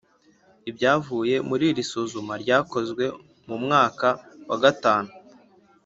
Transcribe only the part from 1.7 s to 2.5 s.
iri suzuma